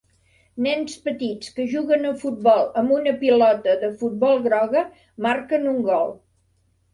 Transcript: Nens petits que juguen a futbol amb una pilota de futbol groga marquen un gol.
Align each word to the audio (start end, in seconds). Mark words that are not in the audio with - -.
Nens 0.67 0.93
petits 1.09 1.51
que 1.57 1.65
juguen 1.73 2.07
a 2.11 2.13
futbol 2.23 2.63
amb 2.81 2.95
una 2.95 3.13
pilota 3.25 3.77
de 3.85 3.91
futbol 4.01 4.41
groga 4.49 4.83
marquen 5.29 5.69
un 5.75 5.79
gol. 5.91 6.11